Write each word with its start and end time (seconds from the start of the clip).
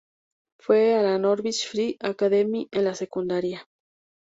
Fue 0.59 0.95
a 0.95 1.03
la 1.03 1.19
Norwich 1.19 1.67
Free 1.69 1.95
Academy 1.99 2.67
en 2.71 2.85
la 2.85 2.95
secundaria. 2.95 3.67